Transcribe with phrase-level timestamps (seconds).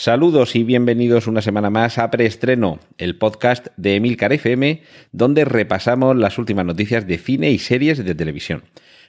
[0.00, 6.16] Saludos y bienvenidos una semana más a Preestreno, el podcast de Emilcar FM, donde repasamos
[6.16, 8.62] las últimas noticias de cine y series de televisión.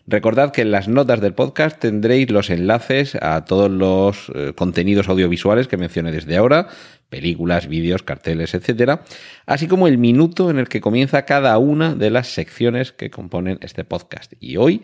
[0.06, 5.08] Recordad que en las notas del podcast tendréis los enlaces a todos los eh, contenidos
[5.08, 6.68] audiovisuales que mencioné desde ahora,
[7.08, 9.06] películas, vídeos, carteles, etcétera,
[9.46, 13.60] así como el minuto en el que comienza cada una de las secciones que componen
[13.62, 14.34] este podcast.
[14.42, 14.84] Y hoy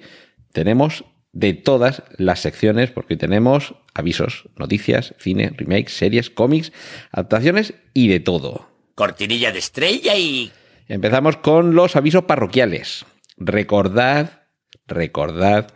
[0.53, 1.03] tenemos
[1.37, 6.71] de todas las secciones, porque tenemos avisos, noticias, cine, remakes, series, cómics,
[7.11, 8.67] adaptaciones y de todo.
[8.95, 10.51] Cortinilla de estrella y...
[10.87, 13.05] Empezamos con los avisos parroquiales.
[13.37, 14.47] Recordad,
[14.87, 15.67] recordad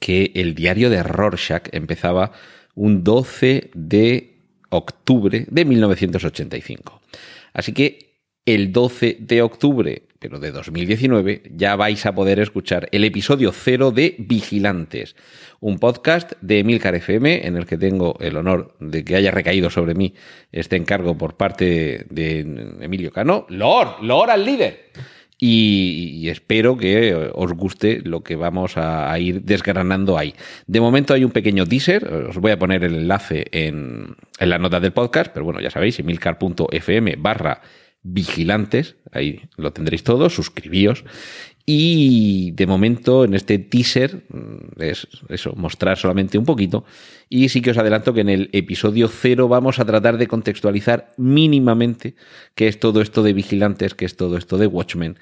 [0.00, 2.32] que el diario de Rorschach empezaba
[2.74, 7.00] un 12 de octubre de 1985.
[7.52, 8.03] Así que
[8.46, 13.90] el 12 de octubre, pero de 2019, ya vais a poder escuchar el episodio cero
[13.90, 15.16] de Vigilantes,
[15.60, 19.70] un podcast de Emilcar FM en el que tengo el honor de que haya recaído
[19.70, 20.14] sobre mí
[20.52, 22.40] este encargo por parte de
[22.80, 23.46] Emilio Cano.
[23.48, 24.90] Lord, Lord al líder.
[25.36, 30.32] Y, y, espero que os guste lo que vamos a, a, ir desgranando ahí.
[30.66, 34.58] De momento hay un pequeño teaser, os voy a poner el enlace en, en la
[34.58, 37.60] nota del podcast, pero bueno, ya sabéis, emilcar.fm barra
[38.04, 41.04] vigilantes, ahí lo tendréis todo, suscribíos.
[41.66, 44.24] Y de momento en este teaser
[44.78, 46.84] es eso, mostrar solamente un poquito.
[47.30, 51.14] Y sí que os adelanto que en el episodio cero vamos a tratar de contextualizar
[51.16, 52.16] mínimamente
[52.54, 55.18] qué es todo esto de vigilantes, qué es todo esto de Watchmen,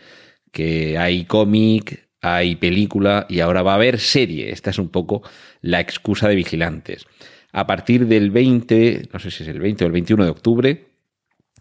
[0.50, 4.50] que hay cómic, hay película y ahora va a haber serie.
[4.50, 5.22] Esta es un poco
[5.60, 7.06] la excusa de vigilantes.
[7.52, 10.91] A partir del 20, no sé si es el 20 o el 21 de octubre,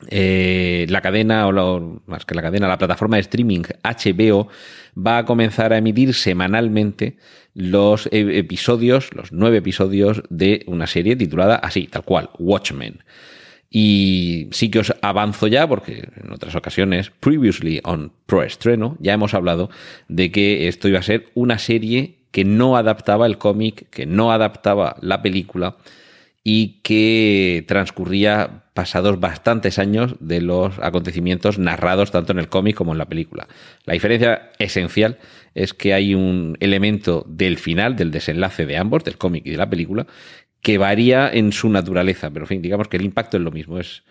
[0.09, 4.47] eh, la cadena, o más que la cadena, la plataforma de streaming HBO
[4.97, 7.17] va a comenzar a emitir semanalmente
[7.53, 13.03] los episodios, los nueve episodios de una serie titulada así, tal cual, Watchmen.
[13.69, 19.13] Y sí que os avanzo ya, porque en otras ocasiones, previously on Pro Estreno, ya
[19.13, 19.69] hemos hablado
[20.09, 24.31] de que esto iba a ser una serie que no adaptaba el cómic, que no
[24.31, 25.78] adaptaba la película,
[26.44, 32.94] y que transcurría pasados bastantes años de los acontecimientos narrados tanto en el cómic como
[32.94, 33.47] en la película.
[33.85, 35.19] La diferencia esencial
[35.53, 39.57] es que hay un elemento del final, del desenlace de ambos, del cómic y de
[39.57, 40.07] la película,
[40.62, 43.80] que varía en su naturaleza, pero en fin, digamos que el impacto es lo mismo,
[43.80, 44.03] es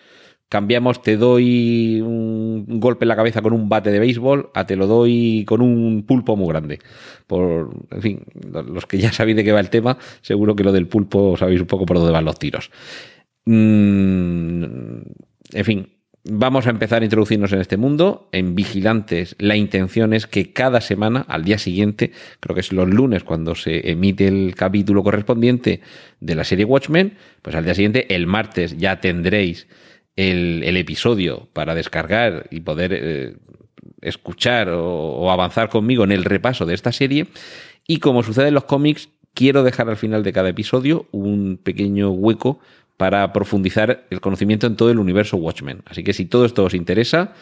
[0.51, 4.75] cambiamos, te doy un golpe en la cabeza con un bate de béisbol, a te
[4.75, 6.81] lo doy con un pulpo muy grande.
[7.29, 8.25] Por, en fin,
[8.67, 11.61] los que ya sabéis de qué va el tema, seguro que lo del pulpo sabéis
[11.61, 12.73] un poco por dónde van los tiros.
[13.47, 15.03] Mm,
[15.53, 15.89] en fin,
[16.25, 18.29] vamos a empezar a introducirnos en este mundo.
[18.33, 22.89] En Vigilantes, la intención es que cada semana, al día siguiente, creo que es los
[22.89, 25.81] lunes cuando se emite el capítulo correspondiente
[26.19, 29.69] de la serie Watchmen, pues al día siguiente, el martes, ya tendréis
[30.17, 33.37] el, episodio para descargar y poder eh,
[34.01, 37.27] escuchar o, o avanzar conmigo en el repaso de esta serie.
[37.87, 42.11] Y como sucede en los cómics, quiero dejar al final de cada episodio un pequeño
[42.11, 42.61] hueco
[42.97, 45.83] para profundizar el conocimiento en todo el universo Watchmen.
[45.87, 47.33] Así que si todo esto os interesa,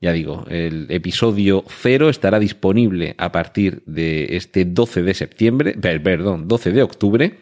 [0.00, 6.48] ya digo, el episodio cero estará disponible a partir de este 12 de septiembre, perdón,
[6.48, 7.38] 12 de octubre.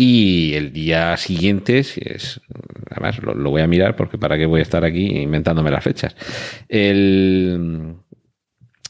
[0.00, 2.40] Y el día siguiente, si es,
[2.88, 6.14] además lo, voy a mirar porque para qué voy a estar aquí inventándome las fechas.
[6.68, 7.96] El,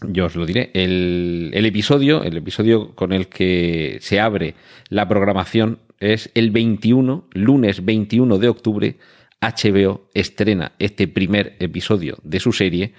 [0.06, 0.70] yo os lo diré.
[0.74, 4.54] El, el episodio, el episodio con el que se abre
[4.90, 8.96] la programación es el 21, lunes 21 de octubre.
[9.40, 12.92] HBO estrena este primer episodio de su serie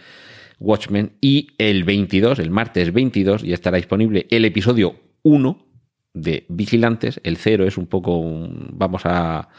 [0.59, 5.68] Watchmen y el 22, el martes 22, ya estará disponible el episodio 1
[6.13, 7.19] de vigilantes.
[7.23, 9.49] El cero es un poco, un, vamos a,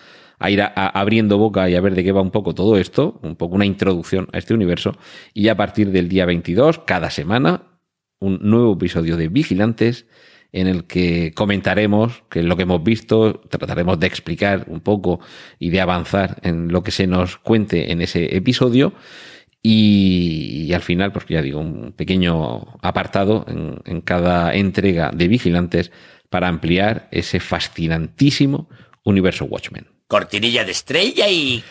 [0.49, 3.37] ir a, abriendo boca y a ver de qué va un poco todo esto, un
[3.37, 4.97] poco una introducción a este universo.
[5.35, 7.63] Y a partir del día 22, cada semana,
[8.21, 10.07] un nuevo episodio de Vigilantes
[10.53, 15.21] en el que comentaremos que lo que hemos visto, trataremos de explicar un poco
[15.59, 18.93] y de avanzar en lo que se nos cuente en ese episodio.
[19.63, 25.29] Y, y, al final, pues ya digo, un pequeño apartado en, en, cada entrega de
[25.29, 25.93] Vigilantes
[26.31, 28.69] para ampliar ese fascinantísimo
[29.05, 29.87] universo Watchmen.
[30.07, 31.63] Cortinilla de estrella y...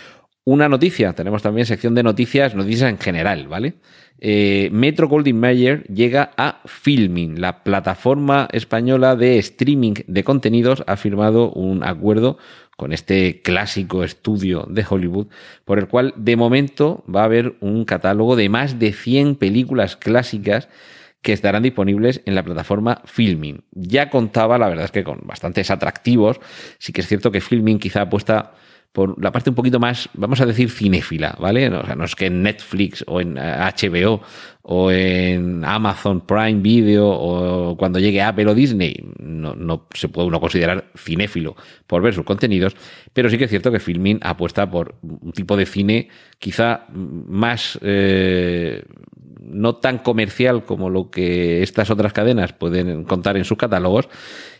[0.45, 3.75] Una noticia, tenemos también sección de noticias, noticias en general, ¿vale?
[4.19, 10.97] Eh, Metro Goldwyn Mayer llega a Filming, la plataforma española de streaming de contenidos, ha
[10.97, 12.37] firmado un acuerdo
[12.75, 15.27] con este clásico estudio de Hollywood,
[15.65, 19.97] por el cual de momento va a haber un catálogo de más de 100 películas
[19.97, 20.67] clásicas
[21.21, 23.63] que estarán disponibles en la plataforma Filming.
[23.71, 26.39] Ya contaba, la verdad es que con bastantes atractivos,
[26.77, 28.53] sí que es cierto que Filming quizá apuesta
[28.91, 31.69] por la parte un poquito más, vamos a decir, cinéfila, ¿vale?
[31.69, 34.19] O sea, no es que en Netflix o en HBO eh,
[34.63, 40.27] o en Amazon Prime Video o cuando llegue Apple o Disney, no, no, se puede
[40.27, 41.55] uno considerar cinéfilo
[41.85, 42.75] por ver sus contenidos,
[43.13, 47.77] pero sí que es cierto que Filmin apuesta por un tipo de cine quizá más...
[47.83, 48.83] Eh,
[49.59, 54.07] no tan comercial como lo que estas otras cadenas pueden contar en sus catálogos.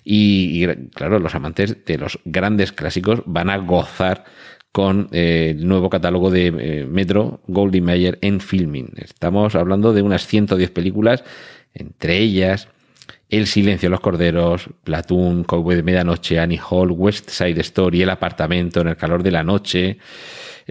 [0.04, 4.26] Y, claro, los amantes de los grandes clásicos van a gozar
[4.74, 8.92] con eh, el nuevo catálogo de eh, Metro Goldie Mayer en filming.
[8.98, 11.24] Estamos hablando de unas 110 películas,
[11.74, 12.68] entre ellas
[13.30, 18.10] El silencio de los corderos, Platoon, Cowboy de medianoche, Annie Hall, West Side Story, El
[18.10, 19.98] apartamento, En el calor de la noche,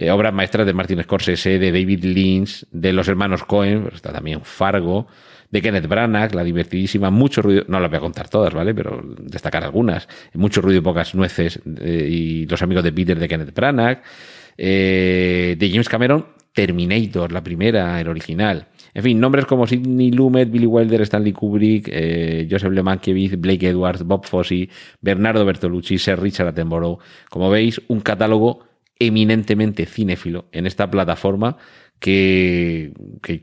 [0.01, 4.39] eh, obras maestras de Martin Scorsese, de David Lynch, de los hermanos Cohen, está también
[4.43, 5.07] Fargo,
[5.51, 8.73] de Kenneth Branagh, la divertidísima, mucho ruido, no las voy a contar todas, ¿vale?
[8.73, 13.27] Pero destacar algunas, mucho ruido y pocas nueces, eh, y los amigos de Peter de
[13.27, 14.01] Kenneth Branagh,
[14.57, 18.67] eh, de James Cameron, Terminator, la primera, el original.
[18.93, 21.91] En fin, nombres como Sidney Lumet, Billy Wilder, Stanley Kubrick,
[22.49, 24.69] Joseph Le Mankiewicz, Blake Edwards, Bob Fosse,
[25.01, 26.99] Bernardo Bertolucci, Sir Richard Attenborough.
[27.29, 28.68] Como veis, un catálogo
[28.99, 31.57] eminentemente cinéfilo en esta plataforma
[31.99, 32.93] que,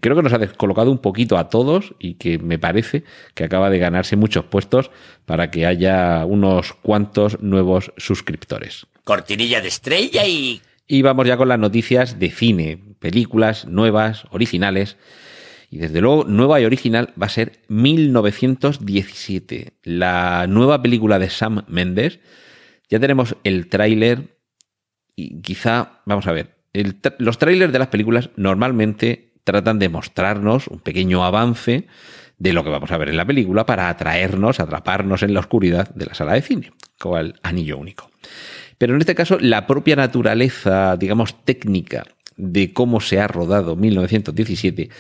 [0.01, 3.05] creo que nos ha descolocado un poquito a todos y que me parece
[3.35, 4.91] que acaba de ganarse muchos puestos
[5.25, 8.87] para que haya unos cuantos nuevos suscriptores.
[9.05, 10.61] Cortinilla de estrella y...
[10.89, 14.97] Y vamos ya con las noticias de cine, películas nuevas, originales.
[15.69, 21.65] Y desde luego, nueva y original va a ser 1917, la nueva película de Sam
[21.67, 22.21] Mendes.
[22.89, 24.36] Ya tenemos el tráiler,
[25.17, 26.55] y quizá, vamos a ver,
[27.19, 31.87] los trailers de las películas normalmente tratan de mostrarnos un pequeño avance
[32.39, 35.89] de lo que vamos a ver en la película para atraernos, atraparnos en la oscuridad
[35.95, 38.11] de la sala de cine, como el anillo único.
[38.77, 42.05] Pero en este caso, la propia naturaleza, digamos, técnica
[42.37, 44.91] de cómo se ha rodado 1917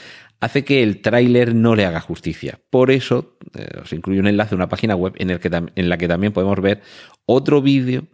[0.40, 2.58] hace que el tráiler no le haga justicia.
[2.70, 5.88] Por eso eh, os incluyo un enlace a una página web en, el que en
[5.88, 6.80] la que también podemos ver
[7.26, 8.06] otro vídeo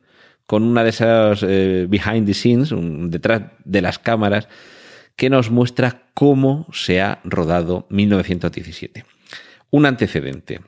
[0.47, 2.75] con una de esas eh, behind the scenes,
[3.11, 4.49] detrás de las cámaras,
[5.17, 9.05] que nos muestra cómo se ha rodado 1917.
[9.71, 10.61] Un antecedente.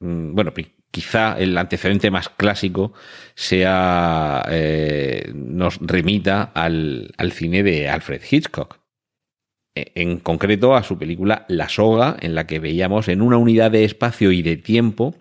[0.00, 0.52] Mm, bueno,
[0.90, 2.92] quizá el antecedente más clásico
[3.34, 8.78] sea eh, nos remita al, al, cine de Alfred Hitchcock.
[9.74, 13.70] E, en concreto a su película La soga, en la que veíamos en una unidad
[13.70, 15.14] de espacio y de tiempo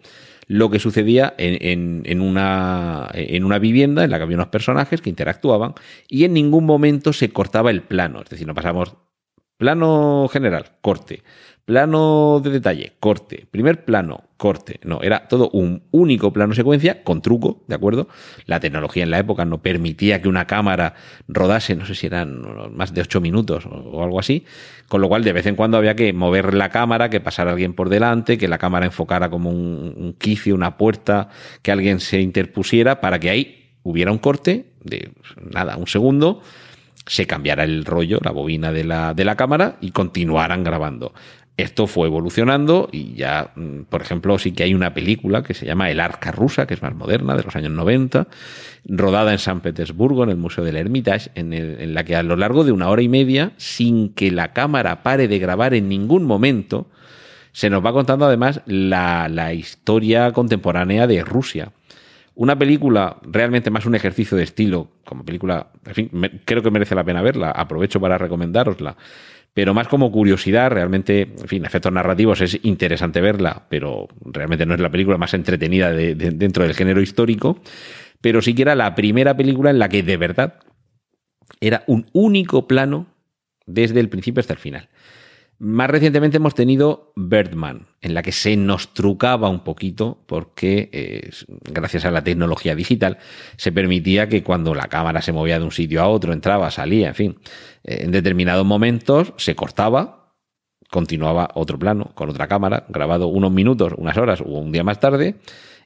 [0.50, 5.12] lo que sucedía en, una, en una vivienda en la que había unos personajes que
[5.12, 5.76] interactuaban
[6.08, 8.24] y en ningún momento se cortaba el plano.
[8.24, 8.98] Es decir, no pasamos
[9.58, 11.22] plano general, corte,
[11.70, 13.46] Plano de detalle, corte.
[13.52, 14.80] Primer plano, corte.
[14.84, 18.08] No, era todo un único plano secuencia con truco, ¿de acuerdo?
[18.48, 20.96] La tecnología en la época no permitía que una cámara
[21.28, 24.46] rodase, no sé si eran más de ocho minutos o algo así,
[24.88, 27.76] con lo cual de vez en cuando había que mover la cámara, que pasara alguien
[27.76, 31.30] por delante, que la cámara enfocara como un, un quicio, una puerta,
[31.62, 35.12] que alguien se interpusiera para que ahí hubiera un corte de
[35.54, 36.42] nada, un segundo
[37.10, 41.14] se cambiara el rollo, la bobina de la, de la cámara y continuaran grabando.
[41.60, 45.66] Esto fue evolucionando y ya, mm, por ejemplo, sí que hay una película que se
[45.66, 48.28] llama El Arca Rusa, que es más moderna, de los años 90,
[48.86, 52.38] rodada en San Petersburgo, en el Museo del Hermitage, en, en la que a lo
[52.38, 56.24] largo de una hora y media, sin que la cámara pare de grabar en ningún
[56.24, 56.88] momento,
[57.52, 61.74] se nos va contando además la, la historia contemporánea de Rusia.
[62.36, 66.10] Una película realmente más un ejercicio de estilo, como película, en fin,
[66.46, 68.96] creo que merece la pena verla, aprovecho para recomendárosla
[69.60, 74.74] pero más como curiosidad, realmente, en fin, efectos narrativos es interesante verla, pero realmente no
[74.74, 77.60] es la película más entretenida de, dentro del género histórico,
[78.22, 80.62] pero sí que era la primera película en la que de verdad
[81.60, 83.08] era un único plano
[83.66, 84.88] desde el principio hasta el final.
[85.62, 91.32] Más recientemente hemos tenido Birdman, en la que se nos trucaba un poquito porque, eh,
[91.70, 93.18] gracias a la tecnología digital,
[93.58, 97.10] se permitía que cuando la cámara se movía de un sitio a otro, entraba, salía,
[97.10, 97.40] en fin,
[97.84, 100.34] eh, en determinados momentos se cortaba,
[100.90, 105.02] continuaba otro plano con otra cámara, grabado unos minutos, unas horas o un día más
[105.02, 105.36] tarde,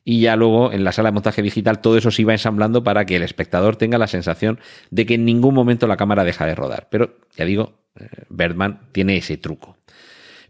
[0.05, 3.05] y ya luego en la sala de montaje digital todo eso se iba ensamblando para
[3.05, 4.59] que el espectador tenga la sensación
[4.91, 6.89] de que en ningún momento la cámara deja de rodar.
[6.91, 9.77] Pero ya digo, eh, Birdman tiene ese truco.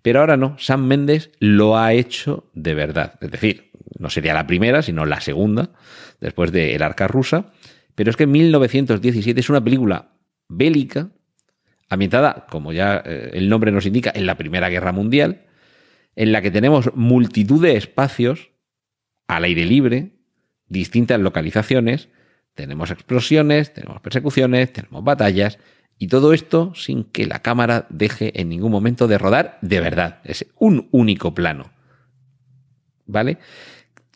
[0.02, 3.16] Pero ahora no, Sam Mendes lo ha hecho de verdad.
[3.22, 5.72] Es decir, no sería la primera, sino la segunda,
[6.20, 7.52] después de El Arca Rusa.
[7.96, 10.12] Pero es que 1917 es una película
[10.50, 11.10] bélica,
[11.90, 15.46] ambientada, como ya eh, el nombre nos indica, en la Primera Guerra Mundial,
[16.16, 18.52] en la que tenemos multitud de espacios
[19.28, 20.12] al aire libre,
[20.68, 22.10] distintas localizaciones,
[22.56, 25.60] tenemos explosiones, tenemos persecuciones, tenemos batallas,
[25.98, 30.20] y todo esto sin que la cámara deje en ningún momento de rodar de verdad.
[30.24, 31.72] Es un único plano.
[33.06, 33.38] ¿Vale?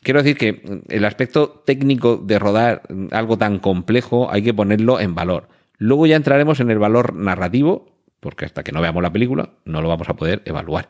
[0.02, 5.14] Quiero decir que el aspecto técnico de rodar algo tan complejo hay que ponerlo en
[5.14, 5.48] valor.
[5.78, 9.82] Luego ya entraremos en el valor narrativo, porque hasta que no veamos la película no
[9.82, 10.88] lo vamos a poder evaluar.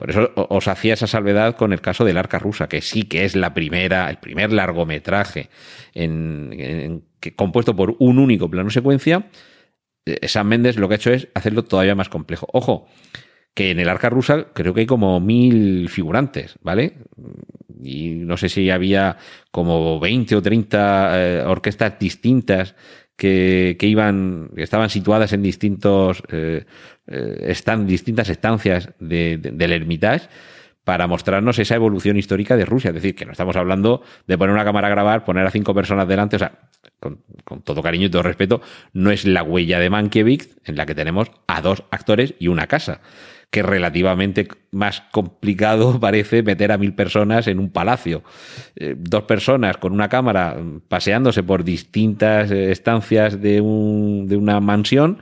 [0.00, 3.26] Por eso os hacía esa salvedad con el caso del Arca Rusa, que sí que
[3.26, 5.50] es la primera, el primer largometraje
[5.92, 7.02] en,
[7.36, 9.26] compuesto por un único plano secuencia.
[10.06, 12.46] Eh, Sam Mendes lo que ha hecho es hacerlo todavía más complejo.
[12.52, 12.88] Ojo,
[13.54, 16.98] que en el Arca Rusa creo que hay como mil figurantes, ¿vale?
[17.82, 19.16] Y no sé si había
[19.50, 22.74] como 20 o 30 eh, orquestas distintas
[23.16, 26.64] que, iban, estaban situadas en distintos, eh,
[27.06, 30.28] están, distintas estancias del Hermitage
[30.84, 32.88] para mostrarnos esa evolución histórica de Rusia.
[32.88, 35.74] Es decir, que no estamos hablando de poner una cámara a grabar, poner a cinco
[35.74, 36.52] personas delante, o sea,
[36.98, 37.22] con,
[37.64, 38.60] todo cariño y todo respeto,
[38.92, 42.66] no es la huella de Mankiewicz en la que tenemos a dos actores y una
[42.66, 43.00] casa
[43.50, 48.22] que relativamente más complicado parece meter a mil personas en un palacio.
[48.76, 50.56] Eh, dos personas con una cámara
[50.88, 55.20] paseándose por distintas eh, estancias de, un, de una mansión,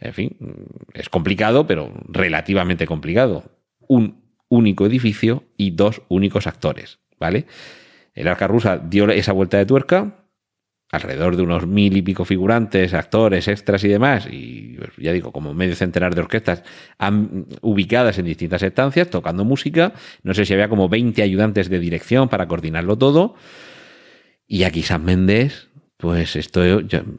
[0.00, 0.36] en fin,
[0.94, 3.44] es complicado, pero relativamente complicado.
[3.88, 7.46] Un único edificio y dos únicos actores, ¿vale?
[8.14, 10.26] El arca rusa dio esa vuelta de tuerca,
[10.90, 15.32] alrededor de unos mil y pico figurantes, actores, extras y demás, y pues, ya digo,
[15.32, 16.62] como medio centenar de orquestas
[17.60, 19.92] ubicadas en distintas estancias, tocando música.
[20.22, 23.34] No sé si había como 20 ayudantes de dirección para coordinarlo todo.
[24.46, 26.60] Y aquí San Méndez, pues esto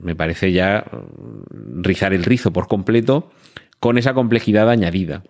[0.01, 3.31] me parece ya mm, rizar el rizo por completo
[3.79, 5.23] con esa complejidad añadida,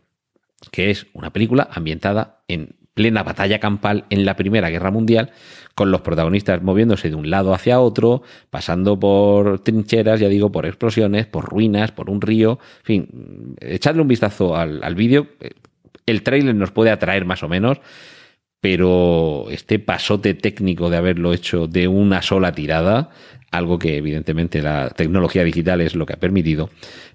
[0.71, 5.31] que es una película ambientada en plena batalla campal en la Primera Guerra Mundial,
[5.75, 10.65] con los protagonistas moviéndose de un lado hacia otro, pasando por trincheras, ya digo, por
[10.65, 12.57] explosiones, por ruinas, por un río.
[12.79, 15.27] En fin, echadle un vistazo al, vídeo.
[16.07, 17.79] El tráiler nos puede atraer más o menos,
[18.59, 23.11] pero este pasote técnico de haberlo hecho de una sola tirada,
[23.51, 26.69] algo que evidentemente la tecnología digital es lo que ha permitido,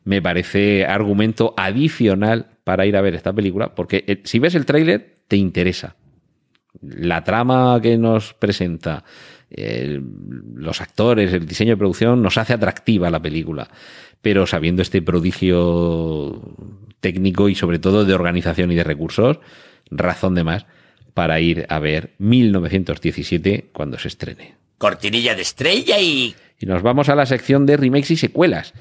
[0.04, 4.66] me parece argumento adicional para ir a ver esta película, porque eh, si ves el
[4.66, 5.96] tráiler te interesa
[6.80, 9.04] la trama que nos presenta,
[9.50, 13.68] los actores, el diseño de producción, nos hace atractiva la película.
[14.22, 16.40] Pero sabiendo este prodigio
[17.00, 19.40] técnico y sobre todo de organización y de recursos,
[19.90, 20.66] razón de más
[21.12, 24.54] para ir a ver 1917 cuando se estrene.
[24.82, 26.34] Cortinilla de estrella y...
[26.58, 28.74] Y nos vamos a la sección de remakes y secuelas.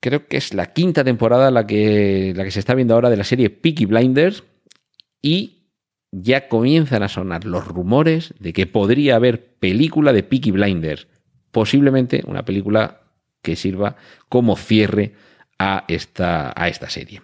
[0.00, 3.18] Creo que es la quinta temporada la que, la que se está viendo ahora de
[3.18, 4.44] la serie Peaky Blinders.
[5.20, 5.66] Y
[6.12, 11.08] ya comienzan a sonar los rumores de que podría haber película de Peaky Blinders,
[11.50, 13.02] posiblemente una película
[13.42, 13.96] que sirva
[14.30, 15.12] como cierre
[15.58, 17.20] a esta, a esta serie.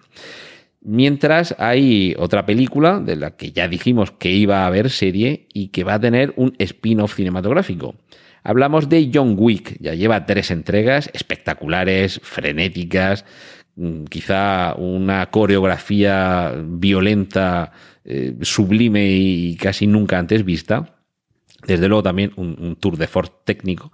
[0.85, 5.69] Mientras hay otra película de la que ya dijimos que iba a haber serie y
[5.69, 7.95] que va a tener un spin-off cinematográfico.
[8.43, 13.23] Hablamos de John Wick, ya lleva tres entregas espectaculares, frenéticas,
[13.77, 17.71] mm, quizá una coreografía violenta
[18.03, 20.97] eh, sublime y casi nunca antes vista.
[21.65, 23.93] Desde luego también un, tour de force técnico.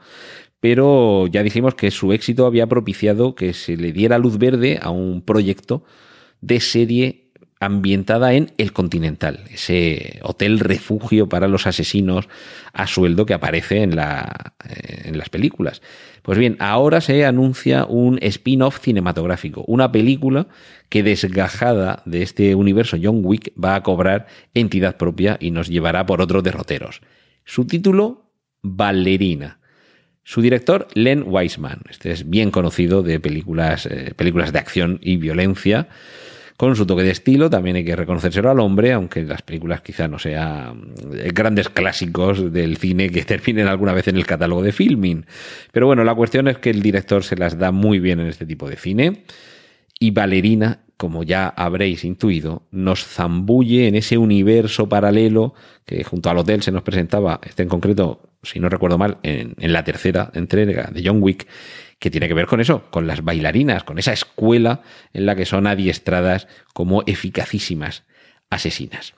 [0.59, 4.89] Pero ya dijimos que su éxito había propiciado que se le diera luz verde a
[4.89, 5.83] un proyecto
[6.41, 7.29] de serie
[7.61, 12.29] ambientada en El Continental, ese hotel refugio para los asesinos
[12.71, 14.53] a sueldo que aparece en, la,
[15.03, 15.81] en las películas.
[16.21, 20.47] Pues bien, ahora se anuncia un spin-off cinematográfico, una película
[20.87, 26.05] que desgajada de este universo John Wick va a cobrar entidad propia y nos llevará
[26.05, 27.01] por otros derroteros.
[27.43, 28.31] Su título,
[28.61, 29.59] Ballerina.
[30.23, 31.81] Su director, Len Wiseman.
[31.89, 35.89] Este es bien conocido de películas, eh, películas de acción y violencia
[36.59, 40.09] con su toque de estilo, también hay que reconocérselo al hombre, aunque las películas quizá
[40.09, 44.73] no sean eh, grandes clásicos del cine que terminen alguna vez en el catálogo de
[44.73, 45.25] filming.
[45.71, 48.45] Pero bueno, la cuestión es que el director se las da muy bien en este
[48.45, 49.23] tipo de cine
[50.01, 55.53] Y Valerina, como ya habréis intuido, nos zambulle en ese universo paralelo
[55.85, 59.55] que junto al hotel se nos presentaba, este en concreto, si no recuerdo mal, en,
[59.57, 61.47] la tercera entrega de John Wick,
[61.99, 64.81] que tiene que ver con eso, con las bailarinas, con esa escuela
[65.13, 68.03] en la que son adiestradas como eficacísimas
[68.49, 69.13] asesinas.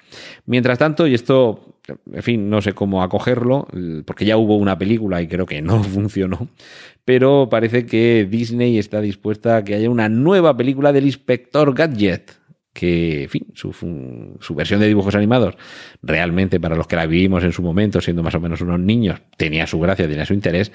[0.46, 1.78] Mientras tanto, y esto,
[2.12, 3.68] en fin, no sé cómo acogerlo,
[4.06, 6.50] porque ya hubo una película y creo que no funcionó,
[7.06, 12.40] pero parece que Disney está dispuesta a que haya una nueva película del inspector Gadget
[12.74, 15.56] que, en fin, su, su, versión de dibujos animados,
[16.01, 19.22] realmente para los que la vivimos en su momento, siendo más o menos unos niños,
[19.38, 20.72] tenía su gracia, tenía su interés.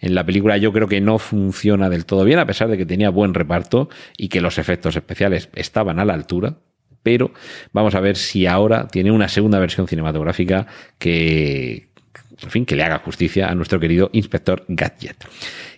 [0.00, 2.86] En la película yo creo que no funciona del todo bien, a pesar de que
[2.86, 6.58] tenía buen reparto y que los efectos especiales estaban a la altura.
[7.02, 7.32] Pero
[7.72, 10.66] vamos a ver si ahora tiene una segunda versión cinematográfica
[10.98, 11.89] que,
[12.42, 15.26] en fin, que le haga justicia a nuestro querido inspector Gadget.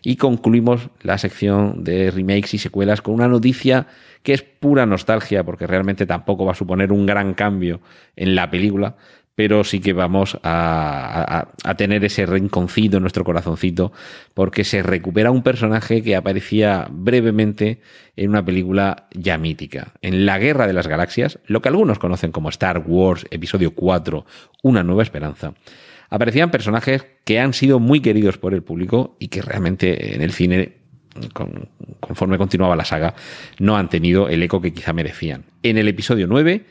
[0.03, 3.87] Y concluimos la sección de remakes y secuelas con una noticia
[4.23, 7.81] que es pura nostalgia, porque realmente tampoco va a suponer un gran cambio
[8.17, 8.97] en la película,
[9.35, 13.93] pero sí que vamos a, tener ese rinconcito en nuestro corazoncito,
[14.35, 17.81] porque se recupera un personaje que aparecía brevemente
[18.17, 19.95] en una película ya mítica.
[20.03, 24.27] En La Guerra de las Galaxias, lo que algunos conocen como Star Wars Episodio 4,
[24.63, 25.55] Una Nueva Esperanza,
[26.13, 30.33] aparecían personajes que han sido muy queridos por el público y que realmente en el
[30.33, 30.77] cine
[32.01, 33.15] conforme continuaba la saga,
[33.59, 35.45] no han tenido el eco que quizá merecían.
[35.63, 36.65] En el episodio 9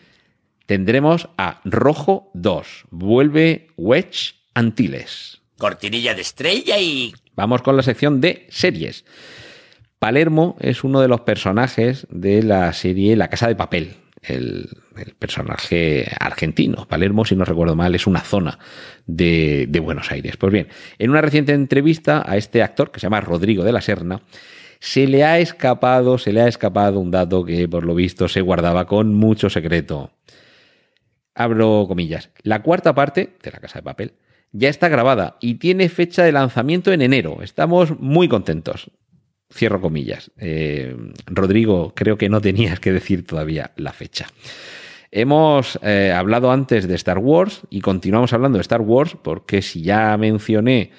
[0.68, 2.86] tendremos a Rojo 2.
[2.92, 5.42] Vuelve Wedge Antilles.
[5.58, 7.14] Cortinilla de estrella y...
[7.36, 9.06] Vamos con la sección de series.
[9.98, 14.70] Palermo es uno de los personajes de la serie La Casa de Papel, el,
[15.18, 16.88] personaje argentino.
[16.88, 18.60] Palermo, si no recuerdo mal, es una zona
[19.06, 20.38] de, de, Buenos Aires.
[20.38, 20.68] Pues bien,
[21.00, 24.22] en una reciente entrevista a este actor, que se llama Rodrigo de la Serna,
[24.80, 28.42] se le ha escapado, se le ha escapado un dato que por lo visto se
[28.42, 30.12] guardaba con mucho secreto.
[31.36, 32.30] Abro comillas.
[32.44, 34.14] La cuarta parte de la Casa de Papel
[34.52, 37.42] ya está grabada y tiene fecha de lanzamiento en enero.
[37.42, 38.92] Estamos muy contentos.
[39.52, 40.32] Cierro comillas.
[40.38, 44.28] Eh, Rodrigo, creo que no tenías que decir todavía la fecha.
[45.12, 49.82] Hemos eh, hablado antes de Star Wars y continuamos hablando de Star Wars porque si
[49.82, 50.92] ya mencioné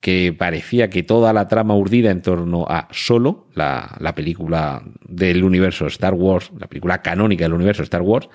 [0.00, 5.42] que parecía que toda la trama urdida en torno a Solo, la, la película del
[5.42, 8.28] universo Star Wars, la película canónica del universo Star Wars,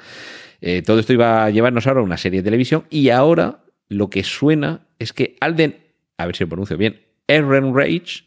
[0.62, 4.10] eh, todo esto iba a llevarnos ahora a una serie de televisión y ahora lo
[4.10, 5.78] que suena es que Alden,
[6.18, 8.24] a ver si lo pronuncio bien, Rage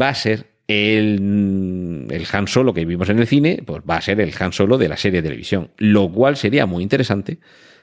[0.00, 4.00] va a ser el, el, Han Solo que vimos en el cine, pues va a
[4.00, 7.38] ser el Han Solo de la serie de televisión, lo cual sería muy interesante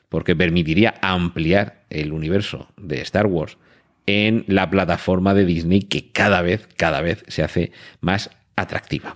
[0.09, 3.57] porque permitiría ampliar el universo de Star Wars
[4.05, 7.71] en la plataforma de Disney que cada vez, cada vez se hace
[8.01, 9.15] más atractiva.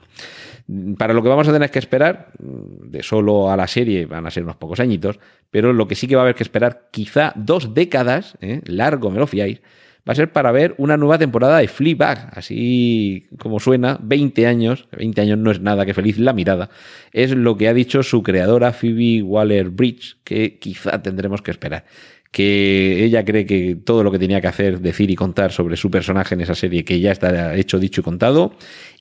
[0.98, 4.32] Para lo que vamos a tener que esperar, de solo a la serie van a
[4.32, 5.20] ser unos pocos añitos,
[5.52, 8.62] pero lo que sí que va a haber que esperar quizá dos décadas, ¿eh?
[8.66, 9.62] largo me lo fiáis,
[10.08, 14.88] va a ser para ver una nueva temporada de Fleabag, así como suena, 20 años,
[14.98, 16.70] 20 años no es nada que feliz la mirada,
[17.12, 21.86] es lo que ha dicho su creadora Phoebe Waller-Bridge, que quizá tendremos que esperar.
[22.32, 25.90] Que ella cree que todo lo que tenía que hacer, decir y contar sobre su
[25.90, 28.54] personaje en esa serie, que ya está hecho, dicho y contado,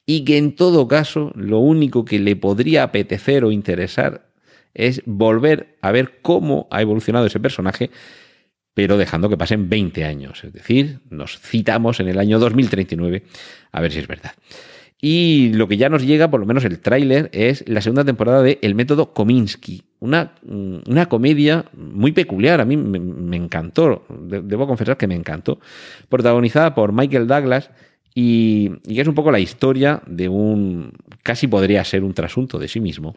[0.07, 4.27] y que en todo caso lo único que le podría apetecer o interesar
[4.75, 7.91] es volver a ver cómo ha evolucionado ese personaje
[8.77, 10.45] pero dejando que pasen 20 años.
[10.45, 13.23] Es decir, nos citamos en el año 2039,
[13.73, 14.33] a ver si es verdad.
[15.01, 18.43] Y lo que ya nos llega, por lo menos el tráiler, es la segunda temporada
[18.43, 24.67] de El método Kominsky, una, mm, una comedia muy peculiar, a mí me, encantó, debo
[24.67, 25.59] confesar que me encantó,
[26.11, 27.71] protagonizada por Michael Douglas
[28.15, 32.69] y, y es un poco la historia de un, casi podría ser un trasunto de
[32.69, 33.17] sí mismo,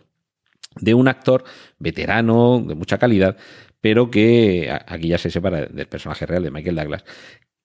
[0.80, 1.44] de un actor
[1.78, 3.38] veterano, de mucha calidad,
[3.82, 7.06] pero que aquí ya se separa del personaje real de Michael Douglas,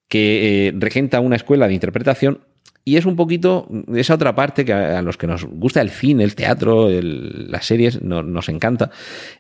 [0.09, 2.41] que eh, regenta una escuela de interpretación
[2.87, 6.23] y es un poquito esa otra parte que a, los que nos gusta el cine,
[6.23, 8.91] el teatro, las series, nos encanta.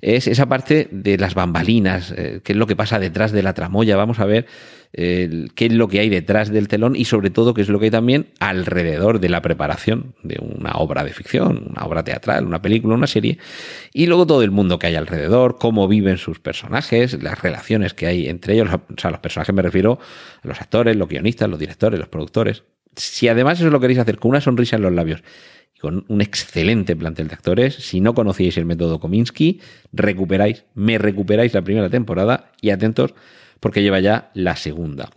[0.00, 3.52] Es esa parte de las bambalinas, eh, qué es lo que pasa detrás de la
[3.52, 3.96] tramoya.
[3.96, 4.46] Vamos a ver
[4.96, 7.86] qué es lo que hay detrás del telón y sobre todo qué es lo que
[7.86, 12.62] hay también alrededor de la preparación de una obra de ficción, una obra teatral, una
[12.62, 13.38] película, una serie.
[13.92, 18.06] Y luego todo el mundo que hay alrededor, cómo viven sus personajes, las relaciones que
[18.06, 18.68] hay entre ellos.
[18.72, 19.98] O sea, los personajes me refiero
[20.42, 22.62] a los actores, los guionistas, los directores, los productores
[22.96, 25.22] si además eso lo queréis hacer con una sonrisa en los labios
[25.74, 29.60] y con un excelente plantel de actores, si no conocíais el método Kominsky,
[29.92, 33.14] recuperáis, me recuperáis la primera temporada y atentos
[33.60, 35.10] porque lleva ya la segunda.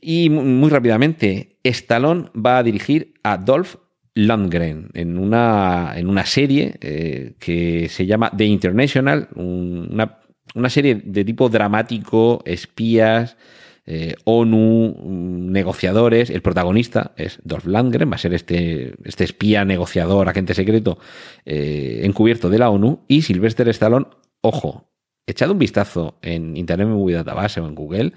[0.00, 3.76] Y muy rápidamente, Stallone va a dirigir a Dolph
[4.14, 10.18] Lundgren en una, en una serie eh, que se llama The International, un- una,
[10.54, 13.36] una serie de tipo dramático, espías,
[13.84, 16.30] eh, ONU, mm, negociadores.
[16.30, 20.98] El protagonista es Dolph Lundgren, va a ser este, este espía, negociador, agente secreto
[21.44, 23.04] eh, encubierto de la ONU.
[23.08, 24.06] Y Sylvester Stallone,
[24.40, 24.88] ojo,
[25.26, 28.12] echad un vistazo en Internet Movie Database o en Google.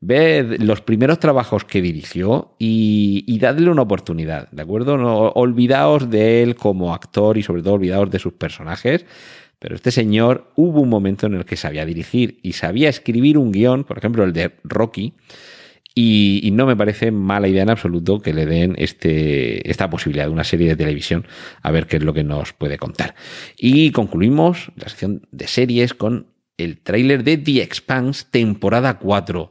[0.00, 4.98] Ved los primeros trabajos que dirigió y, dadle una oportunidad, ¿de acuerdo?
[4.98, 9.06] No olvidaos de él como actor y sobre todo olvidaos de sus personajes.
[9.58, 13.50] Pero este señor hubo un momento en el que sabía dirigir y sabía escribir un
[13.50, 15.14] guion, por ejemplo el de Rocky,
[15.94, 20.26] y, y no me parece mala idea en absoluto que le den este, esta posibilidad
[20.26, 21.26] de una serie de televisión
[21.62, 23.14] a ver qué es lo que nos puede contar.
[23.56, 29.50] Y concluimos la sección de series con el tráiler de The Expanse temporada 4.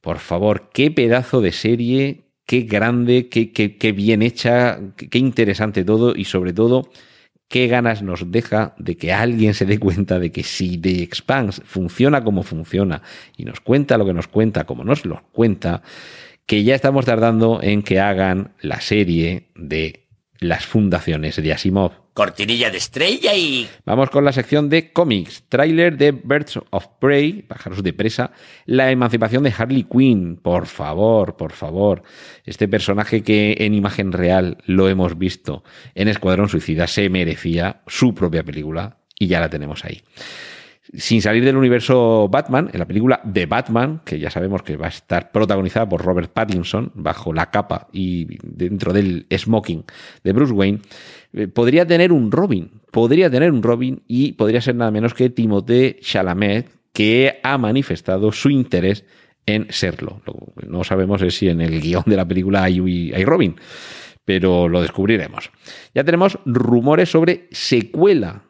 [0.00, 5.18] Por favor, qué pedazo de serie, qué grande, qué, qué- qué bien hecha, qué, qué
[5.18, 6.88] interesante todo y sobre todo
[7.48, 11.62] qué ganas nos deja de que alguien se dé cuenta de que si The Expanse
[11.64, 13.02] funciona como funciona
[13.36, 15.82] y nos cuenta lo que nos cuenta como nos lo cuenta,
[16.44, 20.06] que ya estamos tardando en que hagan la serie de
[20.40, 21.92] las fundaciones de Asimov.
[22.16, 23.68] Cortinilla de estrella y...
[23.84, 25.44] Vamos con la sección de cómics.
[25.50, 28.30] Tráiler de Birds of Prey, pájaros de presa.
[28.64, 30.38] La emancipación de Harley Quinn.
[30.38, 32.02] Por favor, por favor.
[32.46, 35.62] Este personaje que en imagen real lo hemos visto
[35.94, 40.00] en Escuadrón Suicida se merecía su propia película y ya la tenemos ahí.
[40.94, 44.86] Sin salir del universo Batman, en la película de Batman, que ya sabemos que va
[44.86, 49.84] a estar protagonizada por Robert Pattinson, bajo la capa y dentro del smoking
[50.22, 50.80] de Bruce Wayne,
[51.32, 55.30] eh, podría tener un Robin, podría tener un Robin y podría ser nada menos que
[55.30, 59.04] Timothée Chalamet, que ha manifestado su interés
[59.44, 60.22] en serlo.
[60.66, 63.56] No sabemos si en el guion de la película hay Robin,
[64.24, 65.50] pero lo descubriremos.
[65.94, 68.42] Ya tenemos rumores sobre secuela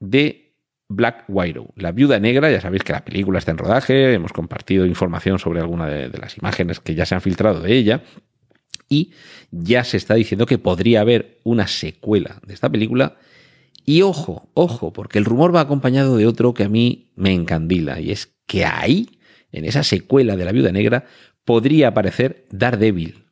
[0.00, 0.47] de
[0.88, 2.50] Black Widow, la viuda negra.
[2.50, 6.18] Ya sabéis que la película está en rodaje, hemos compartido información sobre alguna de, de
[6.18, 8.02] las imágenes que ya se han filtrado de ella.
[8.88, 9.12] Y
[9.50, 13.16] ya se está diciendo que podría haber una secuela de esta película.
[13.84, 18.00] Y ojo, ojo, porque el rumor va acompañado de otro que a mí me encandila.
[18.00, 19.18] Y es que ahí,
[19.52, 21.06] en esa secuela de la viuda negra,
[21.44, 23.24] podría aparecer Daredevil.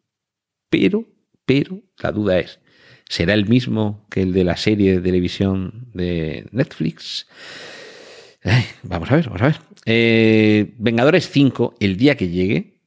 [0.71, 1.05] Pero,
[1.45, 2.61] pero, la duda es,
[3.09, 7.27] ¿será el mismo que el de la serie de televisión de Netflix?
[8.83, 9.57] Vamos a ver, vamos a ver.
[9.87, 12.81] Eh, Vengadores 5, el día que llegue,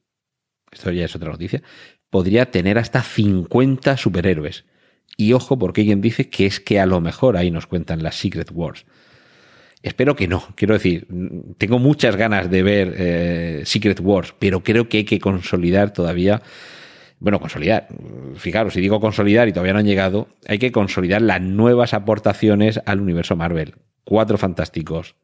[0.70, 1.62] esto ya es otra noticia,
[2.10, 4.64] podría tener hasta 50 superhéroes.
[5.16, 8.16] Y ojo, porque alguien dice que es que a lo mejor ahí nos cuentan las
[8.16, 8.86] Secret Wars.
[9.82, 10.46] Espero que no.
[10.56, 11.06] Quiero decir,
[11.58, 16.42] tengo muchas ganas de ver eh, Secret Wars, pero creo que hay que consolidar todavía.
[17.20, 17.88] Bueno, consolidar.
[18.36, 22.80] Fijaros, si digo consolidar y todavía no han llegado, hay que consolidar las nuevas aportaciones
[22.86, 23.74] al universo Marvel.
[24.04, 25.16] Cuatro fantásticos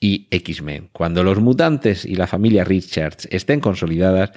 [0.00, 0.90] y X-Men.
[0.92, 4.32] Cuando los mutantes y la familia Richards estén consolidadas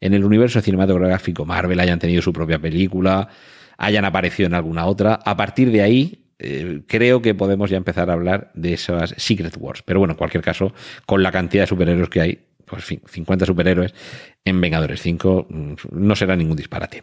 [0.00, 3.28] en el universo cinematográfico Marvel, hayan tenido su propia película,
[3.76, 8.10] hayan aparecido en alguna otra, a partir de ahí eh, creo que podemos ya empezar
[8.10, 9.82] a hablar de esas Secret Wars.
[9.82, 10.72] Pero bueno, en cualquier caso,
[11.04, 13.94] con la cantidad de superhéroes que hay, pues fin, 50 superhéroes
[14.44, 17.02] en Vengadores 5 mm, no será ningún disparate.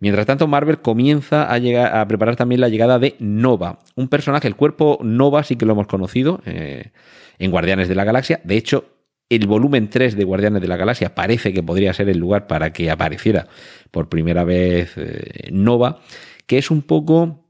[0.00, 4.98] Mientras tanto, Marvel comienza a preparar también la llegada de Nova, un personaje, el cuerpo
[5.02, 6.92] Nova sí que lo hemos conocido eh,
[7.38, 8.40] en Guardianes de la Galaxia.
[8.44, 8.94] De hecho,
[9.28, 12.72] el volumen 3 de Guardianes de la Galaxia parece que podría ser el lugar para
[12.72, 13.48] que apareciera
[13.90, 16.00] por primera vez eh, Nova,
[16.46, 17.44] que es un poco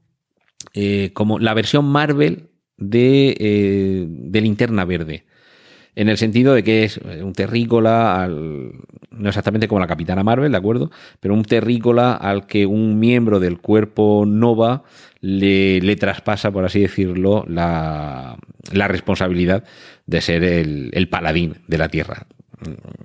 [0.73, 5.25] eh, como la versión Marvel de, eh, de Linterna Verde.
[5.95, 8.71] En el sentido de que es un terrícola, al,
[9.11, 10.91] no exactamente como la Capitana Marvel, ¿de acuerdo?
[11.19, 14.83] Pero un terrícola al que un miembro del cuerpo Nova
[15.21, 18.37] le, le traspasa, por así decirlo, la,
[18.71, 19.63] la responsabilidad
[20.05, 22.27] de ser el, el, paladín de la Tierra.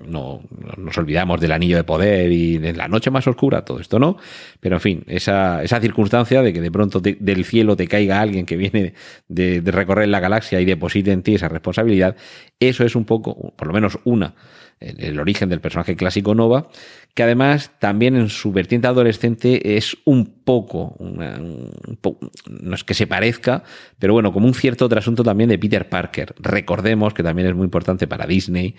[0.07, 3.81] No, no, nos olvidamos del anillo de poder y de la noche más oscura, todo
[3.81, 4.17] esto no.
[4.61, 8.47] Pero en fin, esa, esa circunstancia de que de pronto del cielo te caiga alguien
[8.47, 8.95] que viene
[9.29, 12.17] de, recorrer la galaxia y deposite en ti esa responsabilidad,
[12.59, 14.35] eso es un poco, por lo menos una,
[14.81, 16.69] el, origen del personaje clásico Nova,
[17.15, 23.65] que además también en su vertiente adolescente es un poco, no es que se parezca,
[23.99, 26.35] pero bueno, como un cierto trasunto también de Peter Parker.
[26.39, 28.75] Recordemos que también es muy importante para Disney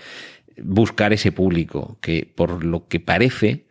[0.63, 3.65] buscar ese público que por lo que parece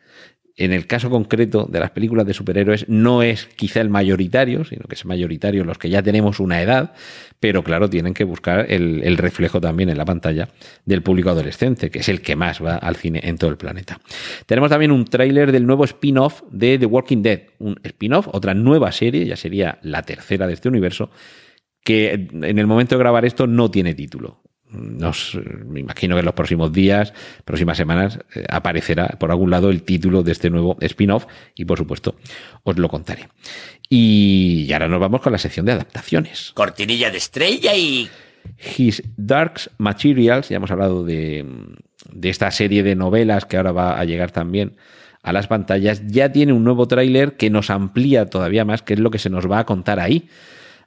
[0.60, 4.82] en el caso concreto de las películas de superhéroes no es quizá el mayoritario, sino
[4.82, 6.92] que es mayoritario los que ya tenemos una edad,
[7.40, 10.50] pero claro, tienen que buscar el, reflejo también en la pantalla
[10.84, 14.00] del público adolescente, que es el que más va al cine en todo el planeta.
[14.44, 18.92] Tenemos también un tráiler del nuevo spin-off de The Walking Dead, un spin-off, otra nueva
[18.92, 21.10] serie, ya sería la tercera de este universo,
[21.82, 24.42] que en el momento de grabar esto no tiene título
[24.72, 27.12] nos, me imagino que en los próximos días,
[27.44, 31.78] próximas semanas, eh, aparecerá por algún lado el título de este nuevo spin-off y por
[31.78, 32.16] supuesto
[32.62, 33.28] os lo contaré.
[33.88, 36.52] Y ahora nos vamos con la sección de adaptaciones.
[36.54, 38.08] Cortinilla de estrella y...
[38.78, 41.44] His Darks Materials, ya hemos hablado de,
[42.10, 44.76] de esta serie de novelas que ahora va a llegar también
[45.22, 49.00] a las pantallas, ya tiene un nuevo tráiler que nos amplía todavía más qué es
[49.00, 50.28] lo que se nos va a contar ahí.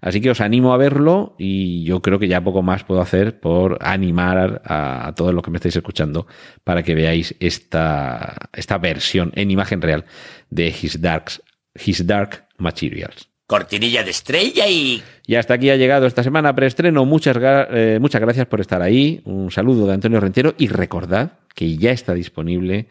[0.04, 3.40] Así que os animo a verlo y yo creo que ya poco más puedo hacer
[3.40, 6.28] por animar a, todos los que me estáis escuchando
[6.66, 10.04] para que veáis esta, esta versión en imagen real
[10.50, 11.42] de His, Darks,
[11.74, 13.30] His Dark Materials.
[13.48, 15.02] Cortinilla de estrella y...
[15.26, 17.06] Y hasta aquí ha llegado esta semana preestreno.
[17.06, 17.38] Muchas,
[17.72, 19.22] eh, muchas gracias por estar ahí.
[19.24, 22.88] Un saludo de Antonio Rentero y recordad que ya está disponible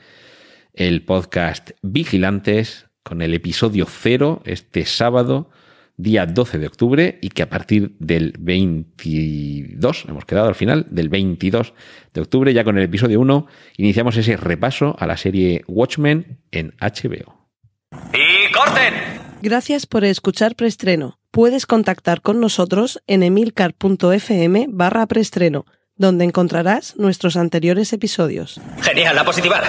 [0.73, 5.51] el podcast Vigilantes con el episodio cero este sábado
[5.97, 11.09] día 12 de octubre y que a partir del 22, hemos quedado al final, del
[11.09, 11.75] 22
[12.13, 16.75] de octubre, ya con el episodio 1, iniciamos ese repaso a la serie Watchmen en
[16.81, 17.49] HBO.
[18.13, 18.95] ¡Y corten!
[19.43, 21.19] Gracias por escuchar Preestreno.
[21.31, 28.61] Puedes contactar con nosotros en emilcar.fm barra preestreno, donde encontrarás nuestros anteriores episodios.
[28.83, 29.65] Genial, la positivar.